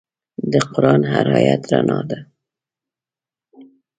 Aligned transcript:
د 0.51 0.53
قرآن 0.71 1.01
هر 1.13 1.25
آیت 1.39 1.63
رڼا 1.71 1.99
ده. 2.09 2.19